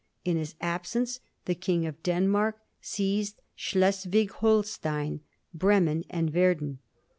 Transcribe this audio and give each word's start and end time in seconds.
In 0.25 0.35
his 0.35 0.55
absence 0.61 1.19
the 1.45 1.53
King 1.53 1.85
of 1.85 2.01
Denmark 2.01 2.57
seized 2.81 3.39
Schleswig 3.55 4.31
Holstein, 4.31 5.21
Bremen, 5.53 6.05
and 6.09 6.31
Verden. 6.31 6.79